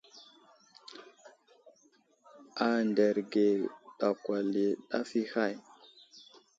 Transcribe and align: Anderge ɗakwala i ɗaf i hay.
Anderge 2.69 3.45
ɗakwala 3.97 4.59
i 4.65 4.67
ɗaf 4.89 5.09
i 5.21 5.23
hay. 5.33 5.53